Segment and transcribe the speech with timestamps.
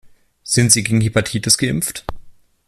[0.41, 2.05] Sind Sie gegen Hepatitis geimpft?